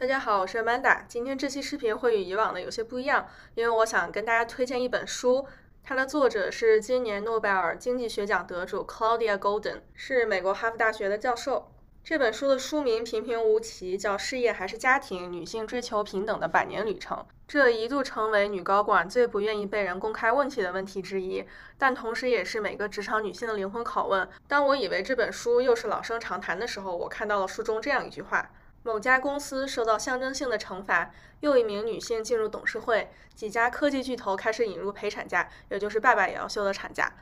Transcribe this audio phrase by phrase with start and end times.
[0.00, 1.00] 大家好，我是 Amanda。
[1.08, 5.44] 今天这期视频会与以往的有些不一样，因为我想跟大家推荐一本书，
[5.82, 11.72] 它的作者是今年诺贝尔经济学奖得主 Claudia Golden，是美国哈佛大学的教授。
[12.04, 17.18] 这本书的书名平平无奇，叫《事业还是家庭：女性追求平等的百年旅程》。
[17.48, 21.44] 这一度成为女高管最不愿意被人公开问起的问题之一，
[21.76, 24.28] 但同时也是每个职场女性的灵魂拷问。
[24.46, 28.48] 当我以为这本书又是老生常谈的时候，我看到了书中这样一句话。
[28.88, 31.10] 某家公司受到象征性的惩罚，
[31.40, 37.12] 又一名女性进入董事会，几家科技巨头开始引入陪产假，也就是爸爸也要休的产假。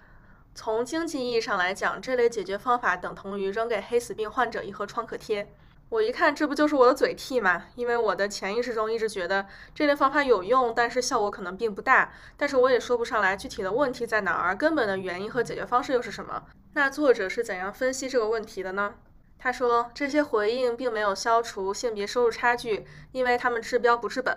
[0.54, 5.52] 从经济意义上来讲，这类解决方法等同于扔给黑死病患者一盒创可贴。
[5.88, 7.64] 我一看，这不就是我的嘴替吗？
[7.74, 12.12] 因为我的潜意识中一直觉得这类方法有用，但是效果可能并不大。
[12.36, 16.44] 但是我也说不上来具体的问题在哪儿，根本的原因和解决方式又是什么？
[16.74, 18.94] 那作者是怎样分析这个问题的呢？
[19.38, 24.36] 他说，这些回应并没有消除性别收入差距，因为他们治标不治本。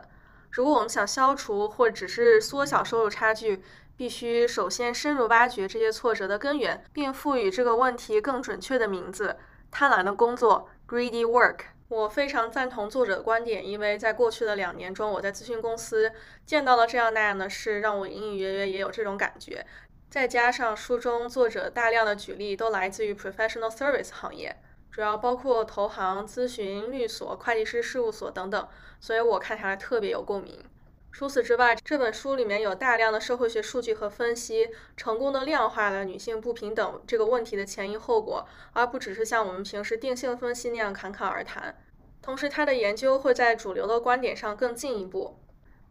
[0.52, 3.64] 如果我们想消除或只是缩小收入差距，
[3.96, 9.38] 必须首先深入挖掘这些挫折的根源，并赋予这个问题更准确的名字——
[9.72, 11.60] 贪婪的工作 （greedy work）。
[11.88, 16.12] 我非常赞同作者的观点，因为在过去的两年中，我在咨询公司
[16.46, 19.66] 见到了这样那样的事，让我隐隐约约也有这种感觉。
[20.10, 24.56] 再加上书中作者大量的举例都来自于 professional service 行业。
[24.92, 28.68] 主要包括投行、咨询、律所、会计师事务所等等，
[29.00, 30.64] 所以我看下来特别有共鸣。
[31.12, 41.76] 除此之外，这本书里面有大量的社会学数据和分析，成功的量化了女性不平等这个问题的前因后果，而不只是像我们平时定性分析那样侃侃而谈。
[42.22, 45.40] 同时，他的研究会在主流的观点上更进一步。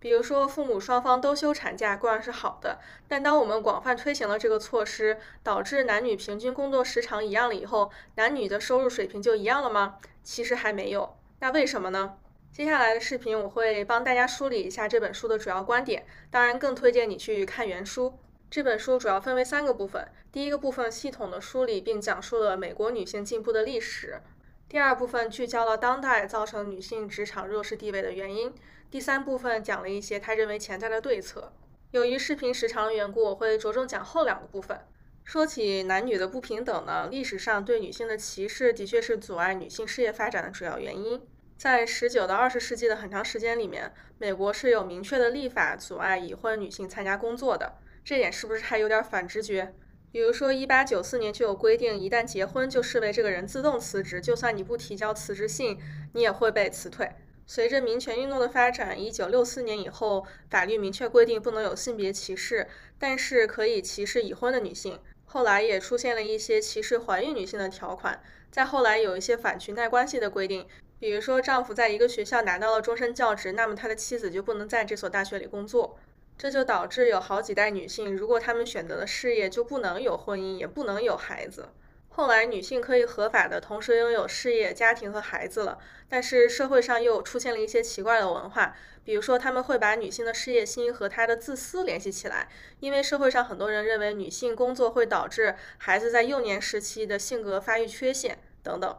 [0.00, 9.98] 比如说，父母双方都休产假固然是好的，但当我们广泛推行了这个措施，导致男女平均工作时长一样了以后，男女的收入水平就一样了吗？
[10.22, 11.16] 其实还没有。
[11.40, 12.16] 那为什么呢？
[12.52, 18.18] 接下来的视频我会帮大家梳理一下这本书的主要观点，当然更推荐你去看原书。
[18.50, 24.22] 这本书主要分为三个部分，第一个部分系统的梳理并讲述了美国女性进步的历史，
[24.68, 28.54] 第二部分聚焦了当代造成女性职场弱势地位的原因。
[28.90, 31.52] 第三部分讲了一些他认为潜在的对策。
[31.90, 34.80] 由于视频时长的缘故，我会着重讲后两个部分。
[35.24, 41.20] 说起男女的不平等呢，历史上对女性的歧视的确是阻碍女性事业发展的主要原因。
[41.58, 47.74] 在十九到二十世纪的很长时间里面，美国是有明确的立法阻碍已婚女性参加工作的。
[48.02, 49.74] 这点是不是还有点反直觉？
[50.10, 55.78] 比如说，一八九四年就有规定，一旦结婚就视为这个人自动辞职，就算你不提交辞职信，
[56.14, 57.10] 你也会被辞退。
[57.50, 65.00] 随着民权运动的发展，一九六四年以后，法律明确规定不能有性别歧视，但是可以歧视已婚的女性。
[65.24, 68.22] 后来也出现了一些歧视怀孕女性的条款。
[68.50, 70.68] 再后来有一些反裙带关系的规定，
[71.00, 75.98] 比如说丈夫在一个学校拿到了终身教职，那么他的妻子就不能在这所大学里工作。
[76.36, 81.70] 这就导致有好几代女性，如果她们选择了事业，就不能有婚姻，也不能有孩子。
[82.18, 85.78] 后来，女性可以合法的同时拥有事业、家庭和孩子了。
[86.08, 88.74] 但是社会上又出现了一些奇怪的文化，
[89.04, 92.48] 比如说他们会把女性的事业心和她的自私联系起来，
[92.80, 98.98] 因为社会上很多人认为女性工作会导致孩子在幼年时期的性格发育缺陷等等。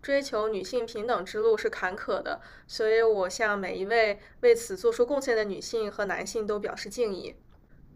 [0.00, 7.36] 追求女性平等之路是坎坷的，所以我向每一位为此做出贡献的女性和男性都表示敬意。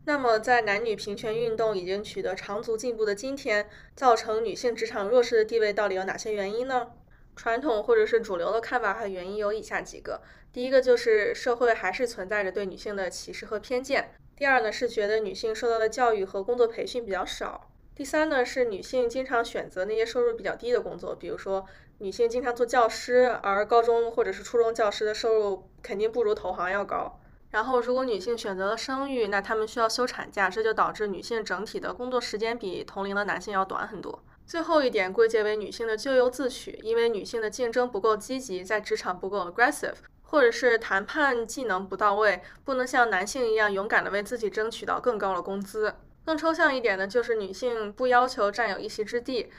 [0.05, 6.93] 那么，在男女平权运动已经取得长足进步的今天，造成女性职场弱势的地位到底有哪些原因呢？
[7.37, 10.21] 传统或者是主流的看法和原因有以下几个：
[10.53, 14.03] 第一个就是社会还是存在着对女性的歧视和偏见；
[14.37, 21.65] 第二呢是觉得女性受到的教育和工作培训比较少；第三呢是女性经常选择那些收入比较低的工作，比如说
[21.99, 27.21] 女性经常做教师，而高中或者是初中教师的收入肯定不如投行要高。
[27.51, 34.23] 然后，如果女性选择了生育，那她们需要休产假，这就导致女性整体的工作时间比同龄的男性要短很多。
[34.47, 45.95] 最后一点归结为女性的咎由自取，因为女性的竞争不够积极，在职场不够 aggressive，或者是谈判技能不到位，不能像男性一样勇敢的为自己争取到更高的工资。
[46.25, 49.51] 更抽象一点呢就是女性不要求占有一席之地。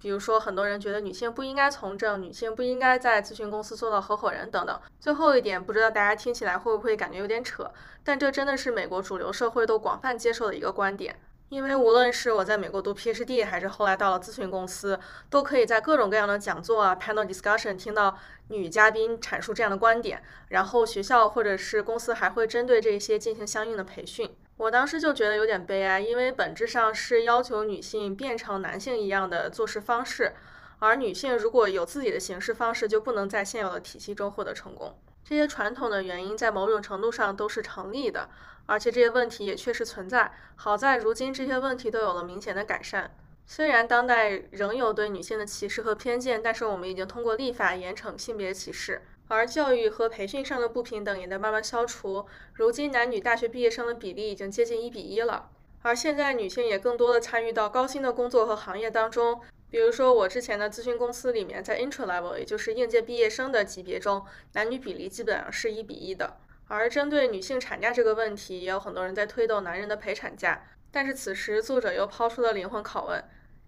[0.00, 4.80] 比如说，很多人觉得女性不应该从政，女性不应该在咨询公司做到合伙人等等。
[4.98, 7.70] 最后一点，不知道大家听起来会不会感觉有点扯，
[8.02, 11.20] 但这真的是美国主流社会都广泛接受的一个观点。
[11.50, 14.98] 因为无论是我在美国读 PhD，还是后来到了咨询公司，
[15.28, 18.16] 都可以在各种各样的讲座啊、panel discussion 听到
[18.48, 20.22] 女嘉宾阐述这样的观点。
[20.48, 24.32] 然后学校或者是公司还会针对这些进行相应的培训。
[24.60, 30.34] 我当时就觉得有点悲哀，因为本质上是要求女性变成男性一样的做事方式，
[30.80, 34.94] 而女性如果有自己的行事方式，就不能在现有的体系中获得成功。
[35.24, 38.28] 这些传统的原因在某种程度上都是成立的，
[38.66, 40.30] 而且这些问题也确实存在。
[40.56, 43.10] 好在如今这些问题都有了明显的改善。
[43.46, 49.00] 虽然当代仍有对女性的歧视和偏见，但是我们已经通过立法严惩性别歧视，
[49.30, 52.26] 而教育和培训上的不平等也在慢慢消除。
[52.54, 55.50] 如今男女大学毕业生的比例已经接近一比一了，
[55.82, 59.40] 而现在女性也更多的参与到高薪的工作和行业当中。
[59.70, 66.38] 比如说，我之前的咨询公司里面，在 intro level，也就是应届毕业生的级别中，男女比例基本上是一比一的。
[66.66, 70.66] 而针对女性产假这个问题，也有很多人在推动男人的陪产假。
[70.90, 73.22] 但是此时，作者又抛出了灵魂拷问：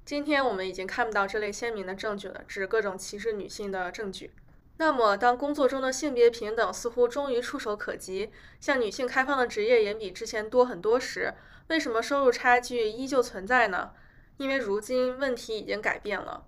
[0.04, 4.32] 今天我们已经看不到这类鲜明的证据了，指各种歧视女性的证据。
[4.78, 11.34] 那么，当工作中的性别平等似乎终于触手可及，向女性开放的职业也比之前多很多时，
[11.68, 13.92] 为什么收入差距依旧存在呢？
[14.38, 16.44] 因为如今问题已经改变了，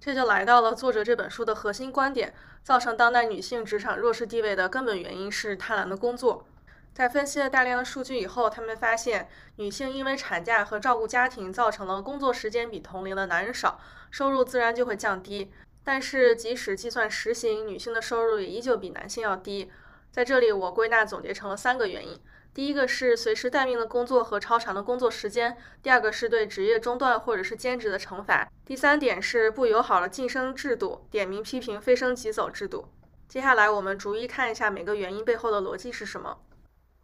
[0.00, 2.32] 这就来到了作者这本书的核心观点：
[2.62, 6.46] 造成当代女性职场弱势地位的根本原因是贪婪的工作。
[6.94, 13.78] 在分析了大量的数据以后，他们发现女性因为产假和照顾家庭，造成了工作时间比同龄的男人少，
[14.10, 15.52] 收入自然就会降低。
[15.86, 19.70] 但是即使计算时薪，女性的收入也依旧比男性要低。
[20.10, 22.20] 在这里，我归纳总结成了三个原因。
[22.52, 32.88] 第一个是随时待命的工作和超长的工作时间，第二个是对职业中断或者是兼职的惩罚，第三点是不友好的晋升制度，点名批评非升即走制度。
[33.28, 36.38] 接下来我们逐一看一下每个原因背后的逻辑是什么。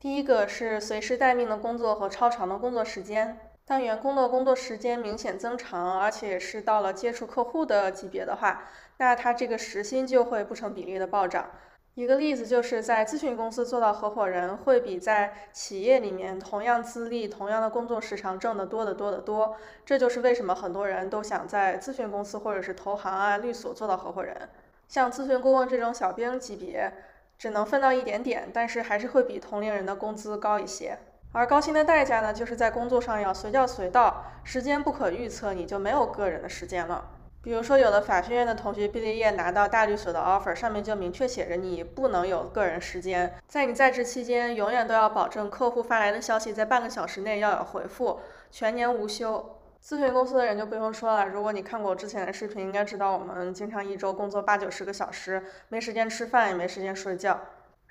[0.00, 8.64] 第一个是随时待命的工作和超长的工作时间，当员工的工作时间明显增长，而且是到了接触客户的级别的话，
[8.98, 11.48] 那他这个时薪就会不成比例的暴涨。
[11.94, 19.56] 一个例子就是在咨询公司做到合伙人，会比在企业里面同样资历、同样的工作时长挣得多得多得多。
[19.84, 24.48] 这就是为什么很多人都想在咨询公司或者是投行啊、律所做到合伙人。
[24.88, 26.92] 像咨询顾问这种小兵级别，
[27.38, 30.98] 只能分到一点点，但是还是会比同龄人的工资高一些。
[31.32, 37.08] 而高薪的代价呢，就是在工作上要随叫随到，时间不可预测，你就没有个人的时间了。
[37.40, 48.20] 比如说，有的法学院的同学毕了业拿到大律所的 offer，上面就明确写着你不能有个人时间，在你在职期间，永远都要保证客户发来的消息在半个小时内要有回复，
[48.50, 49.58] 全年无休。
[49.82, 57.40] 咨询公司的人就不用说了，如果你看过我之前的视频，应该知道我们经常一周工作八九十个小时，没时间吃饭，也没时间睡觉。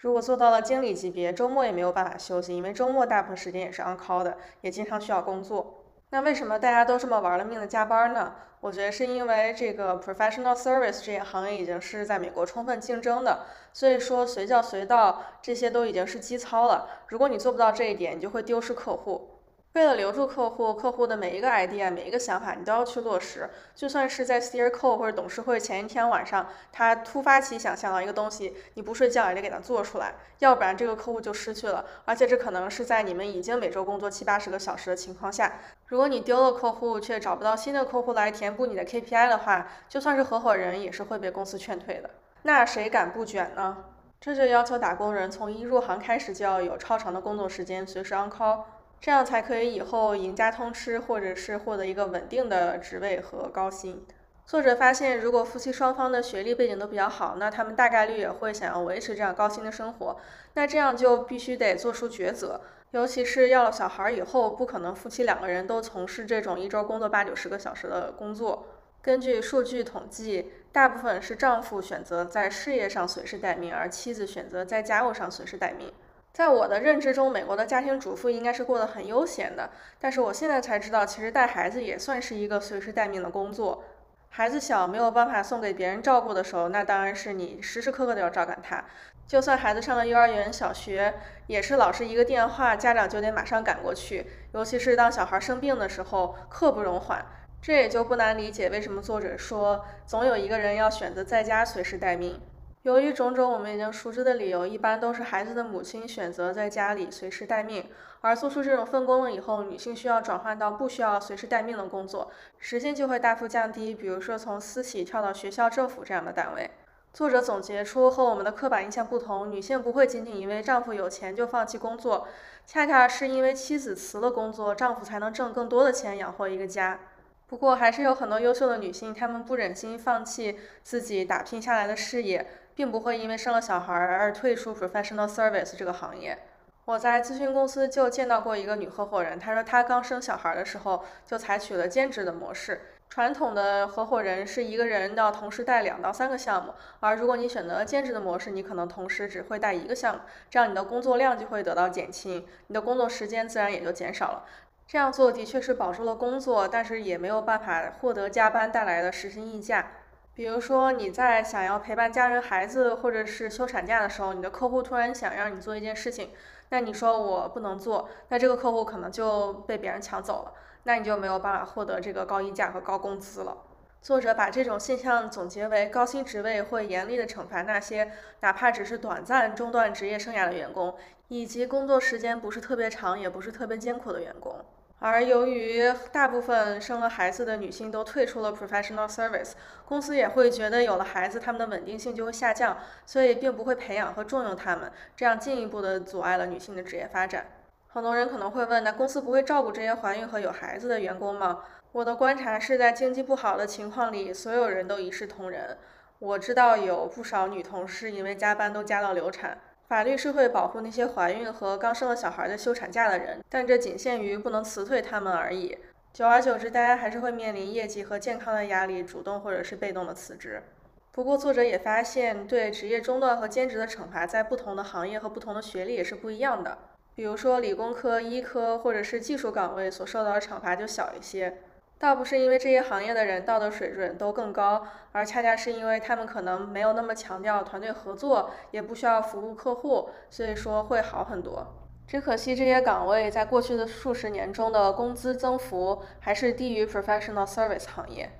[0.02, 5.84] 如果做到了经理级别，周末也没有办法休息，因为周末大部分时间也是 on call 的，也经常需要工作。
[6.10, 8.34] 那为什么大家都这么玩了命的加班呢？
[8.62, 16.88] 我觉得是因为这个 professional service 这一行业已经是在美国充分竞争的，所以说随叫随到这些都已经是基操了。
[17.08, 19.31] 如果你做不到这一点，你就会丢失客户。
[19.74, 23.50] 为了留住客户，客户的每一个 idea、每一个想法，你都要去落实。
[23.74, 31.86] 就算是在 steer call 或者董事会前一天晚上，他突发奇想想到一个东西，你不睡觉也得给他做出来，要不然这个客户就失去了。
[32.04, 42.10] 而且这可能是在你们已经每周工作七八十个小时的情况下，如果你丢了客户，却找不到新的客户来填补你的 KPI 的话，就算是合伙人也是会被公司劝退的。
[42.42, 43.86] 那谁敢不卷呢？
[44.20, 48.64] 这就要求打工人从一入行开始就要有超长的工作时间，随时 on call。
[49.02, 54.06] 这样才可以以后赢家通吃，或者是获得一个稳定的职位和高薪。
[54.46, 60.18] 作者发现，如果夫妻双方的学历背景都比较好，那他们大概率也会想要维持这样高薪的生活。
[60.54, 68.68] 那这样就必须得做出抉择，尤其是要了小孩以后，不可能夫妻两个人都从事这种一周工作八九十个小时的工作。
[69.02, 75.92] 根据数据统计，大部分是丈夫选择在事业上随时待命，而妻子选择在家务上随时待命。
[76.34, 79.70] 在我的认知中，美国的家庭主妇应该是过得很悠闲的。
[80.00, 83.84] 但是我现在才知道，其实带孩子也算是一个随时待命的工作。
[84.30, 88.82] 孩子小没有办法送给别人照顾的时候，那当然是你时时刻刻都要照看他。
[89.28, 91.14] 就算孩子上了幼儿园、小学，
[91.48, 94.26] 也是老师一个电话，家长就得马上赶过去。
[94.54, 97.26] 尤其是当小孩生病的时候，刻不容缓。
[97.62, 102.42] 这也就不难理解为什么作者说，总有一个人要选择在家随时待命。
[102.84, 107.86] 由于种种我们已经熟知的理由，一般都是孩子的母亲选择在家里随时待命，
[108.22, 113.94] 而做出这种分工了以后，女性需要转换到不需要随时待命的工作，时薪就会大幅降低。
[113.94, 116.72] 比如说从私企跳到学校、政府这样的单位。
[117.14, 122.28] 作者总结出和我们的刻板印象不同，女性不会仅仅因为丈夫有钱就放弃工作，
[122.66, 127.00] 恰恰是因为妻子辞了工作，丈夫才能挣更多的钱养活一个家。
[127.46, 132.48] 不过还是有很多优秀的女性，她们不忍心放弃自己打拼下来的事业。
[132.76, 136.38] 并不会因为生了小孩而退出 professional service 这个行业。
[136.86, 154.46] 我在咨询公司就见到过一个女合伙人，她说她刚生小孩的时候就采取了兼职的模式，传统的合伙人是一个人要同时带两到三个项目，而如果你选择兼职的模式，你可能同时只会带一个项目，这样你的工作量就会得到减轻，你的工作时间自然也就减少了。
[154.88, 159.92] 这样做的确是保住了工作，但是也没有办法获得加班带来的时薪溢价。
[160.34, 166.32] 比如说你在想要陪伴家人、孩子，或者是休产假的时候，你的客户突然想让你做一件事情，
[166.70, 173.58] 那你说我不能做，那这个客户可能就被别人抢走了，那你就没有办法获得这个高溢价和高工资了。
[174.02, 180.96] 作者把这种现象总结为：高薪职位会严厉的惩罚那些哪怕只是短暂中断职业生涯的员工，
[181.28, 184.56] 以及工作时间不是特别长也不是特别艰苦的员工。
[185.04, 189.54] 而由于大部分生了孩子的女性都退出了 professional service，
[189.84, 197.48] 公司也会觉得有了孩子，他们的稳定性就会下降，所以并不会培养和重用他们，这样进一步的阻碍了女性的职业发展。
[197.88, 201.64] 很多人可能会问，那公司不会照顾这些怀孕和有孩子的员工吗？
[201.94, 205.80] 我的观察是在经济不好的情况里，所有人都一视同仁。
[206.20, 209.58] 我知道有不少女同事因为加班都加到流产。
[209.92, 215.78] 法律是会保护那些怀孕和刚生了小孩的休产假的人，但这仅限于不能辞退他们而已。
[216.14, 220.64] 久而久之，大家还是会面临业绩和健康的压力，主动或者是被动的辞职。
[221.12, 226.78] 不过，作者也发现，对职业中断和兼职的惩罚在不同的行业和不同的学历也是不一样的。
[227.14, 231.58] 比如说，理工科、医科或者是技术岗位所受到的惩罚就小一些。
[232.02, 241.76] 倒不是因为这些行业的人道德水准都更高，而恰恰是因为他们可能没有那么强调团队合作，也不需要服务客户，所以说会好很多。
[242.08, 248.32] 只可惜这些岗位在过去的数十年中的工资增幅还是低于 professional service 行业。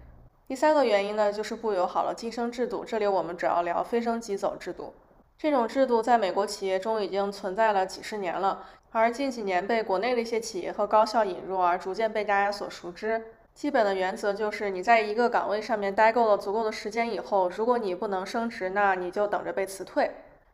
[0.48, 2.84] 第三个原因呢，就是不友好了晋升制度。
[2.84, 4.96] 这里我们主要聊非升即走制度。
[5.38, 13.24] 这种制度在美国企业中已经存在了几十年了，而近几年被国内的一些企业和高校引入，而逐渐被大家所熟知。
[13.54, 20.12] 基本的原则就是，你在一个岗位上面待够了足够的时间以后，如果你不能升职，那你就等着被辞退。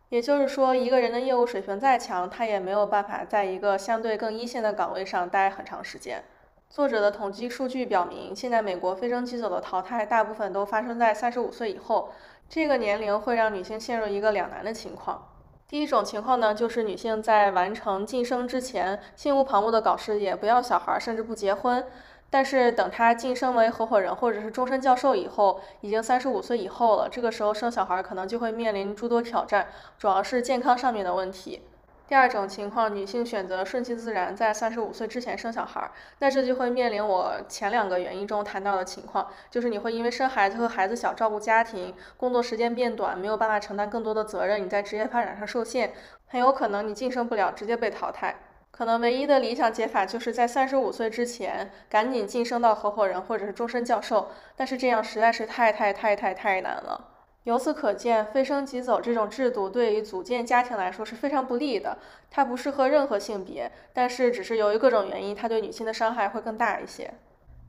[0.10, 6.24] 也就是说，一个人的业务水平再强，他也没有办法在一个相对更一线的岗位上待很长时间。
[6.70, 12.10] 作者的统计数据表明，现在美国非升即走的淘汰大部分都发生在三十五岁以后。
[12.50, 15.27] 这个年龄会让女性陷入一个两难的情况。
[15.68, 21.86] 第一种情况呢，就是女性在完成晋升之前，心无旁骛地搞事业，不要小孩，甚至不结婚。
[22.30, 29.68] 但是等他晋升为合伙人或者是终身教授以后，已经三十五岁以后了，这个时候生小孩可能就会面临诸多挑战，
[29.98, 31.62] 主要是健康上面的问题。
[32.08, 45.92] 第二种情况，女性选择顺其自然，在三十五岁之前生小孩，那这就会面临我前两个原因中谈到的情况，就是你会因为生孩子和孩子小，照顾家庭，工作时间变短，没有办法承担更多的责任，你在职业发展上受限，
[46.28, 48.36] 很有可能你晋升不了，直接被淘汰。
[48.78, 57.06] 可能唯一的理想解法就是在三十五岁之前赶紧晋升到合伙人或者是终身教授，但是这样实在是太太太太太难了。
[57.46, 61.98] 由此可见，飞升即走这种制度对于组建家庭来说是非常不利的。
[62.30, 67.12] 它不适合任何性别，但是只是由于各种原因，它对女性的伤害会更大一些。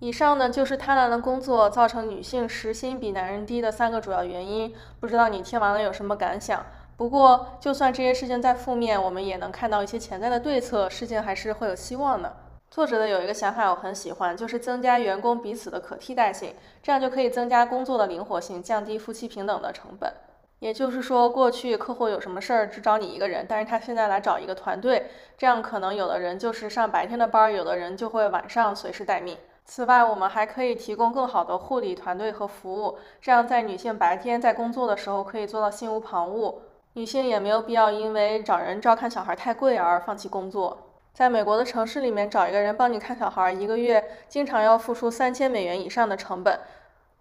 [0.00, 4.74] 以上呢就是贪婪的工作造成女性时薪比男人低的三个主要原因。
[5.00, 6.66] 不知道你听完了有什么感想？
[6.98, 12.36] 不过，就算这些事情再负面，我们也能看到一些潜在的对策，事情还是会有希望的。
[12.72, 20.12] 作者的有一个想法我很喜欢，就是增加员工彼此的可替代性，这样就可以增加工作的灵活性，降低夫妻平等的成本。
[20.58, 29.38] 也就是说，过去客户有什么事儿只找你一个人，但是他现在来找一个团队，这样可能有的人就是上白天的班，有的人就会晚上随时待命。
[29.64, 36.56] 此外，我们还可以提供更好的护理团队和服务，这样在女性白天在工作的时候可以做到心无旁骛。
[36.94, 40.76] 女性也没有必要因为找人照看小孩太贵而放弃工作。
[41.12, 46.58] 在美国的城市里面，找一个人帮你看小孩，一个月经常要付出三千美元以上的成本，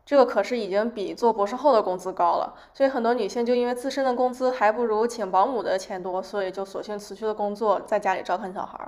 [0.05, 2.53] 这个可是已经比做博士后的工资高了。
[2.73, 8.79] 所以很多女性就因为自身的工资还不如请保姆的钱多，所以就索性辞去了工作，在家里照看小孩。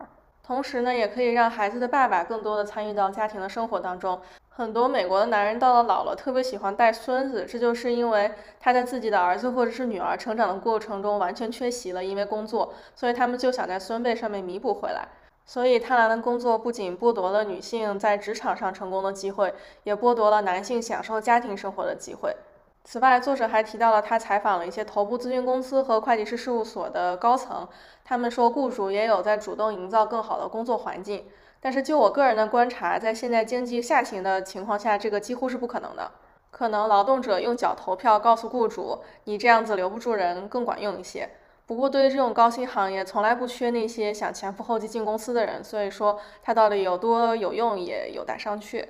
[0.43, 4.19] 同时呢，也可以让孩子的爸爸更多的参与到家庭的生活当中。
[4.59, 15.07] 很多美国的男人到了老了，特别喜欢带孙子，这就是因为他在自己的儿子或者是女儿成长的过程中完全缺席了，因为工作，所以他们就想在孙辈上面弥补回来。
[15.45, 22.35] 所以贪婪的工作不仅剥夺了女性在职场上成功的机会，也剥夺了男性享受家庭生活的机会。
[22.83, 27.65] 此外，作者还提到了他采访了一些头部咨询公司和会计师事务所的高层，
[28.03, 31.23] 他们说雇主也有在主动营造更好的工作环境。
[31.61, 36.11] 但是就我个人的观察，在现在经济下行的情况下，这个几乎是不可能的。
[36.51, 41.29] 可能劳动者用脚投票告诉雇主，你这样子留不住人更管用一些。
[41.67, 48.83] 不过对于这种高薪行业，从来不缺那些想前赴后继进公司的人，所以说它到底有多有用，也有待商榷。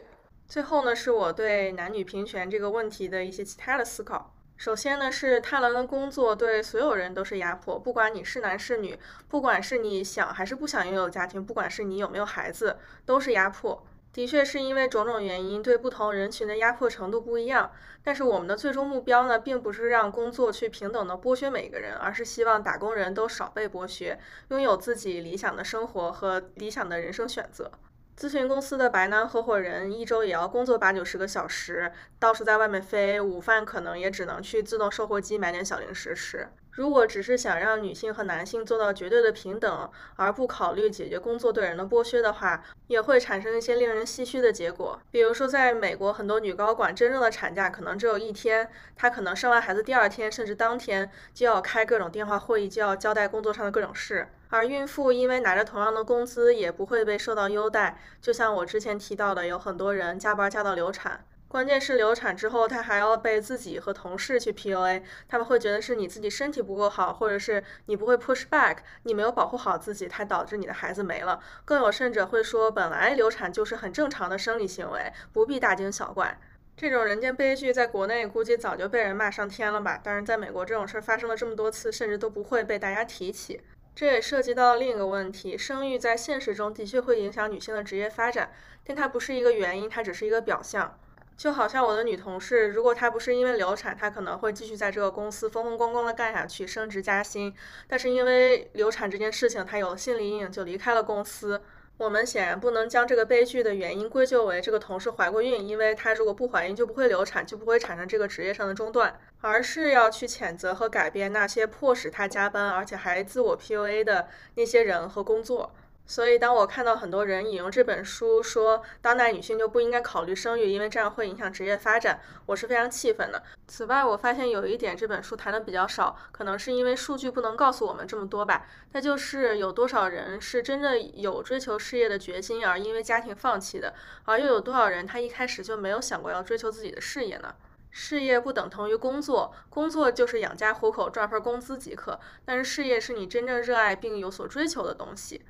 [0.48, 4.32] 最后呢，是我对男女平权这个问题的一些其他的思考。
[4.60, 9.00] 首先呢，是贪婪的工作对所有人都是压迫，不管你是男是女，
[9.30, 12.76] 不管是你想还是不想拥有家庭，不管是你有没有孩子，
[13.06, 13.82] 都是压迫。
[14.12, 17.72] 的确是因为种种原因，对不同人群的压迫程度不一样。
[18.04, 27.72] 但是我们的最终目标呢，并不是让工作去平等的剥削每个人，而是希望打工人都少被剥削，拥有自己理想的生活和理想的人生选择。
[28.20, 36.50] 咨询公司的白男合伙人一周也要工作八九十个小时，到处在外面飞，午饭可能也只能去自动售货机买点小零食吃。
[36.72, 45.00] 如果只是想让女性和男性做到绝对的平等，而不考虑解决工作对人的剥削的话，也会产生一些令人唏嘘的结果。
[45.12, 54.28] 比如说，在美国，很多女高管真正的产假可能只有一天，她可能生完孩子第二天甚至当天就要开各种电话会议，就要交代工作上的各种事。
[54.50, 58.00] 而孕妇因为拿着同样的工资，也不会被受到优待。
[58.22, 61.24] 就像我之前提到的，有很多人加班加到流产。
[61.50, 71.40] 关键是流产之后，她还要被自己和同事去 PUA，他们会觉得是你自己身体不够好，或者是你不会 push back，你没有保护好自己，才导致你的孩子没了。
[71.66, 76.40] 更有甚者会说，本来流产就是很正常的生理行为，不必大惊小怪。
[76.78, 80.00] 这种人间悲剧在国内估计早就被人骂上天了吧？
[80.04, 83.60] 但是在美国这种事儿发生了这么多次，甚至都不会被大家提起。
[83.96, 88.54] 这也涉及到另一个问题，生育在现实中的确会影响女性的职业发展，
[88.86, 90.96] 但它不是一个原因，它只是一个表象。
[91.40, 97.56] 就好像我的女同事，如果她不是因为流产，她可能会继续在这个公司风风光光的干下去，升职加薪。
[97.88, 101.62] 但是因为流产这件事情，她有了心理阴影，就离开了公司。
[101.96, 115.72] 我们显然不能将这个悲剧的原因归咎为这个同事怀过孕，因为她如果不怀孕就不会流产，就不会产生这个职业上的中断，而是要去谴责和改变那些迫使她加班而且还自我 PUA 的那些人和工作。
[116.10, 123.44] 所以，当我看到很多人引用这本书说当代女性就不应该考虑生育，因为这样会影响职业发展，我是非常气愤的。
[123.68, 128.66] 此外，我发现有一点这本书谈的比较少，可能是因为数据不能告诉我们这么多吧。
[128.94, 133.94] 那就是有多少人是真正有追求事业的决心而因为家庭放弃的，
[134.26, 137.54] 而又有多少人他一开始就没有想过要追求自己的事业呢？
[137.92, 145.46] 事业不等同于工作，工作就是养家糊口赚份工资即可，但是事业是你真正热爱并有所追求的东西。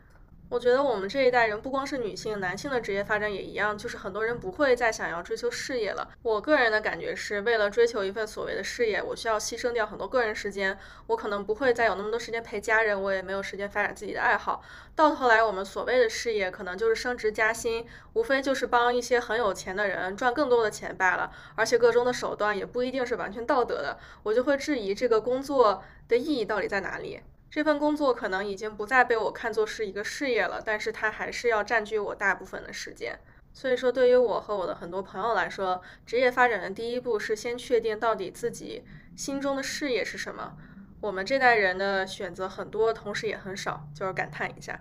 [0.50, 6.10] 我觉得我们这一代人不光是女性，男性的职业发展也一样，就是很多人不会再想要追求事业了。
[6.24, 14.64] 我个人的感觉是，为了追求一份所谓的事业，我需要牺牲掉很多个人时间，我可能不会再有那么多时间陪家人，我也没有时间发展自己的爱好。
[14.96, 21.32] 到头来，我们所谓的事业可能就是升职加薪，无非就是帮一些很有钱的人赚更多的钱罢了。
[21.54, 27.22] 而且各中的手段也不一定是完全道德的，我就会质疑这个工作的意义到底在哪里。
[27.50, 33.18] 这份工作可能已经不再被我看作是一个事业了，但是它还是要占据我大部分的时间。
[33.52, 38.84] 所以说，对于我和我的很多朋友来说，职业发展的第一步是先确定到底自己
[39.16, 40.56] 心中的事业是什么。
[41.02, 44.80] 我们这代人的选择很多，同时也很少，就是感叹一下。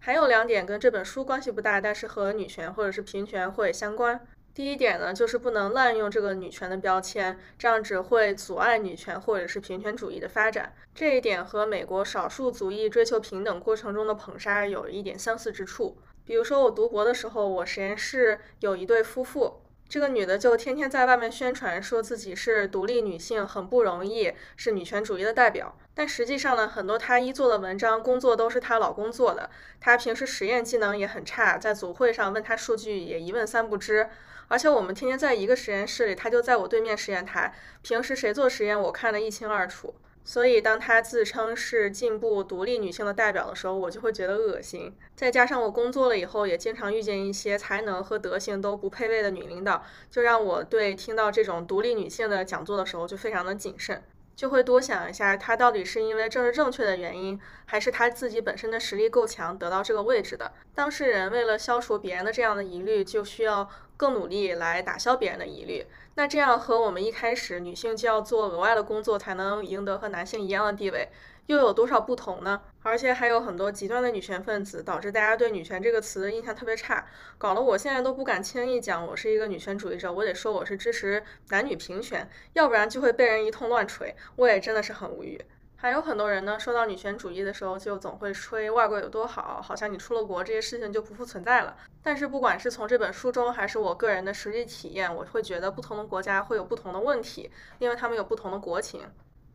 [0.00, 4.20] 还有两点跟这本书关系不大，但是和女权或者是平权会相关。
[4.58, 10.74] 第一点呢，就是不能滥用这个女权的标签，这样只会阻碍女权或者是平权主义的发展。
[10.92, 15.96] 这一点和美国少数族裔追求平等过程中的捧杀有一点相似之处。
[16.24, 25.78] 比如说，我读博的时候，我实验室有一对夫妇，这个女的就天天在外面宣传说自己是独立女性，很不容易，是女权主义的代表。
[25.94, 29.48] 但实际上呢，很多她一做的文章、工作都是她老公做的。
[29.80, 34.10] 她平时实验技能也很差，在组会上问她数据也一问三不知。
[34.48, 37.54] 而且我们天天在一个实验室里，她就在我对面实验台。
[37.80, 39.94] 平时谁做实验，我看得一清二楚。
[40.28, 44.94] 所以，当她自称是进步独立女性的代表的时候，我就会觉得恶心。
[45.16, 54.02] 再加上我工作了以后，也经常遇见一些才能和德行都不配位的女领导，就让我对听到这种独立女性的讲座的时候就非常的谨慎。
[54.36, 60.52] 就会多想一下，她到底是因为政治正确的原因，还是她自己本身的实力够强得到这个位置的？
[60.74, 65.86] 当事人为了消除别人的这样的疑虑，就需要更努力来打消别人的疑虑。
[66.18, 71.10] 那这样和我们一开始女性就要做额外的工作才能赢得和男性一样的地位。
[71.46, 72.60] 又有多少不同呢？
[72.82, 77.06] 而且还有很多极端的女权分子，导致大家对女权这个词的印象特别差，
[77.38, 84.16] 搞得我现在都不敢轻易讲我是一个女权主义者，我得说我是支持男女平权，要不然就会被人一通乱锤。
[84.34, 85.40] 我也真的是很无语。
[85.80, 91.76] 还有很多人呢，说到女权主义的时候，就总会吹外国有多好，好像你出了国，这些事情就不复存在了。
[92.02, 99.02] 但是不管是从这本书中，还是我个人的实际体验，我会觉得不同的国家会有不同的问题，因为他们有不同的国情。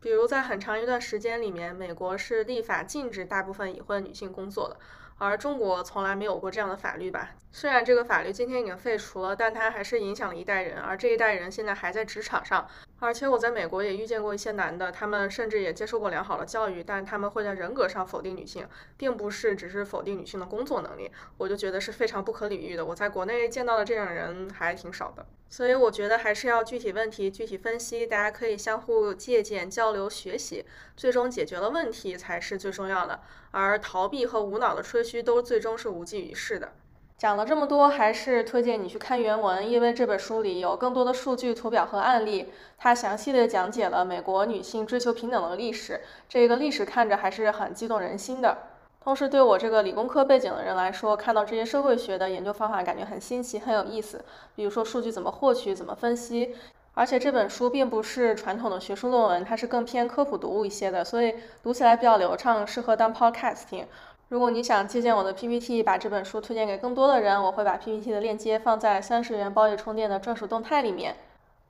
[0.00, 4.78] 比如，在很长一段时间里面，美国是立法禁止大部分已婚女性工作的，
[5.18, 7.32] 而中国从来没有过这样的法律吧？
[7.52, 12.66] 虽然这个法律今天已经废除了，但它还是影响了一代人，而这一代人现在还在职场上。
[13.00, 21.10] 而且我在美国也遇见过一些男的，他们甚至也接受过良好的教育，但他们会在人格上否定女性，并不是只是否定女性的工作能力。
[21.36, 22.84] 我就觉得是非常不可理喻的。
[22.86, 30.64] 我在国内见到的这样人还挺少的，所以我觉得还是要具体问题具体分析，大家可以相互借鉴、交流、学习，
[30.96, 33.20] 最终解决了问题才是最重要的。
[33.50, 36.72] 而逃避和无脑的吹嘘都最终是无济于事的。
[37.16, 46.00] 讲了这么多，还是推荐你去看原文，因为这本书里有更多的数据、图表和案例，它详细的讲解了美国女性追求平等的历史。
[46.28, 48.58] 这个历史看着还是很激动人心的。
[49.02, 54.24] 同时，对我这个理工科背景的人来说，看到这些社会学的研究方法，感觉很新奇、很有意思。
[54.56, 56.56] 比如说数据怎么获取、怎么分析。
[56.94, 63.86] 而且这本书并不是传统的学术论文，它是更偏科普读物一些的，所以读起来比较流畅，适合当 podcast 听。
[64.28, 71.14] 如果你想借鉴我的 PPT，把这本书推荐给更多的人，我会把 PPT 的链接放在三十元包月充电的专属动态里面。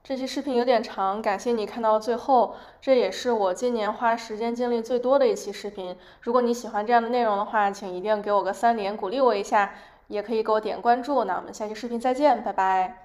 [0.03, 5.97] 这期视频有点长，感谢你看到最后，这也是我今年花时间精力最多的一期视频。
[6.21, 9.75] 如果你喜欢这样的内容的话，请一定给我个三连，鼓励我一下，
[10.09, 11.25] 也可以给我点关注。
[11.25, 13.04] 那我们下期视频再见，拜拜。